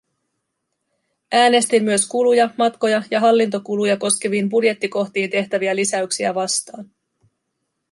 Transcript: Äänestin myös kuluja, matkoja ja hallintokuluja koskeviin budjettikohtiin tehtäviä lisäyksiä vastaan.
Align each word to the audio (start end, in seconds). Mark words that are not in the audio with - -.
Äänestin 1.31 1.83
myös 1.83 2.07
kuluja, 2.07 2.49
matkoja 2.57 3.03
ja 3.11 3.19
hallintokuluja 3.19 3.97
koskeviin 3.97 4.49
budjettikohtiin 4.49 5.29
tehtäviä 5.29 5.75
lisäyksiä 5.75 6.35
vastaan. 6.35 6.91